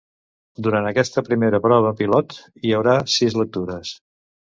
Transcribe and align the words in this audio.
Durant 0.67 0.85
aquesta 0.91 1.23
primera 1.27 1.59
prova 1.65 1.91
pilot 1.99 2.33
hi 2.63 2.73
haurà 2.79 2.97
sis 3.17 3.37
lectures. 3.41 3.93